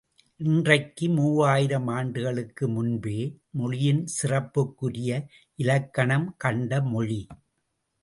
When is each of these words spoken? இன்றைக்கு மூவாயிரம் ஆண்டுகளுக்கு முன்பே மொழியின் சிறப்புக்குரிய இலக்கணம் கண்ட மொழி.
இன்றைக்கு 0.39 1.07
மூவாயிரம் 1.09 1.87
ஆண்டுகளுக்கு 1.87 2.67
முன்பே 2.67 3.19
மொழியின் 3.51 4.03
சிறப்புக்குரிய 4.17 5.11
இலக்கணம் 5.59 6.29
கண்ட 6.37 6.81
மொழி. 6.91 7.21